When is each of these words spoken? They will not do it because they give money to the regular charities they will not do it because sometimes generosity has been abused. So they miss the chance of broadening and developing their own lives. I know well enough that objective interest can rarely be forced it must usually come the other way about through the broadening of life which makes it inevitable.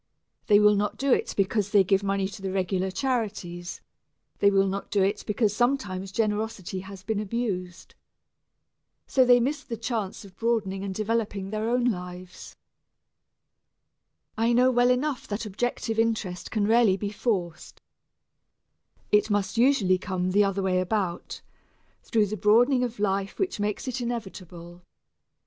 They 0.47 0.59
will 0.59 0.73
not 0.73 0.97
do 0.97 1.13
it 1.13 1.31
because 1.37 1.69
they 1.69 1.83
give 1.83 2.01
money 2.01 2.27
to 2.27 2.41
the 2.41 2.51
regular 2.51 2.89
charities 2.89 3.81
they 4.39 4.49
will 4.49 4.65
not 4.65 4.89
do 4.89 5.03
it 5.03 5.23
because 5.27 5.55
sometimes 5.55 6.11
generosity 6.11 6.79
has 6.79 7.03
been 7.03 7.19
abused. 7.19 7.93
So 9.05 9.23
they 9.23 9.39
miss 9.39 9.63
the 9.63 9.77
chance 9.77 10.25
of 10.25 10.35
broadening 10.35 10.83
and 10.83 10.95
developing 10.95 11.51
their 11.51 11.69
own 11.69 11.85
lives. 11.85 12.55
I 14.35 14.53
know 14.53 14.71
well 14.71 14.89
enough 14.89 15.27
that 15.27 15.45
objective 15.45 15.99
interest 15.99 16.49
can 16.49 16.65
rarely 16.65 16.97
be 16.97 17.11
forced 17.11 17.79
it 19.11 19.29
must 19.29 19.55
usually 19.59 19.99
come 19.99 20.31
the 20.31 20.43
other 20.43 20.63
way 20.63 20.79
about 20.79 21.41
through 22.01 22.25
the 22.25 22.37
broadening 22.37 22.83
of 22.83 22.97
life 22.97 23.37
which 23.37 23.59
makes 23.59 23.87
it 23.87 24.01
inevitable. 24.01 24.81